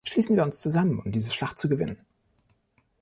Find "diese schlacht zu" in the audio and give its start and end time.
1.11-1.69